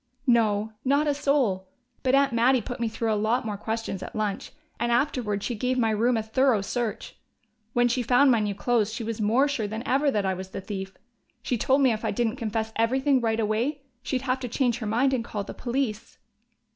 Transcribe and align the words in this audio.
"No. 0.25 0.73
Not 0.83 1.05
a 1.05 1.13
soul. 1.13 1.69
But 2.01 2.15
Aunt 2.15 2.33
Mattie 2.33 2.59
put 2.59 2.79
me 2.79 2.87
through 2.87 3.13
a 3.13 3.13
lot 3.13 3.45
more 3.45 3.55
questions 3.55 4.01
at 4.01 4.15
lunch, 4.15 4.51
and 4.79 4.91
afterward 4.91 5.43
she 5.43 5.53
gave 5.53 5.77
my 5.77 5.91
room 5.91 6.17
a 6.17 6.23
thorough 6.23 6.61
search. 6.61 7.17
When 7.73 7.87
she 7.87 8.01
found 8.01 8.31
my 8.31 8.39
new 8.39 8.55
clothes, 8.55 8.91
she 8.91 9.03
was 9.03 9.21
more 9.21 9.47
sure 9.47 9.67
than 9.67 9.87
ever 9.87 10.09
that 10.09 10.25
I 10.25 10.33
was 10.33 10.49
the 10.49 10.59
thief. 10.61 10.97
She 11.43 11.55
told 11.55 11.81
me 11.81 11.93
if 11.93 12.03
I 12.03 12.09
didn't 12.09 12.37
confess 12.37 12.73
everything 12.77 13.21
right 13.21 13.39
away 13.39 13.83
she'd 14.01 14.23
have 14.23 14.39
to 14.39 14.47
change 14.47 14.79
her 14.79 14.87
mind 14.87 15.13
and 15.13 15.23
call 15.23 15.43
the 15.43 15.53
police." 15.53 16.17